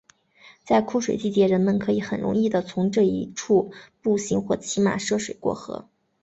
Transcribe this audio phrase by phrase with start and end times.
[0.65, 5.87] 在枯水季节人们可以很容易的从这一处步行或骑马涉水过河。